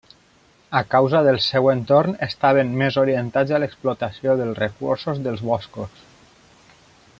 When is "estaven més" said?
2.29-2.97